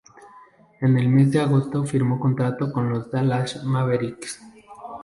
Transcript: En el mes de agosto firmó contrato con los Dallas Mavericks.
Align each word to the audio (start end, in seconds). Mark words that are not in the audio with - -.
En 0.79 0.97
el 0.97 1.07
mes 1.09 1.29
de 1.29 1.41
agosto 1.41 1.83
firmó 1.83 2.19
contrato 2.19 2.71
con 2.73 2.89
los 2.89 3.11
Dallas 3.11 3.63
Mavericks. 3.63 4.41